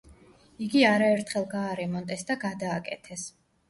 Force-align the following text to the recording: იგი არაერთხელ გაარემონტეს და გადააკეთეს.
იგი 0.67 0.81
არაერთხელ 0.93 1.47
გაარემონტეს 1.53 2.29
და 2.33 2.43
გადააკეთეს. 2.49 3.33